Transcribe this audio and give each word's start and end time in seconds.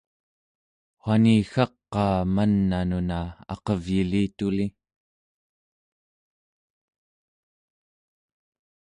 wani-gga-qaa 1.03 2.15
man'a 2.35 2.79
nuna 2.91 3.19
aqevyilituli? 3.53 4.65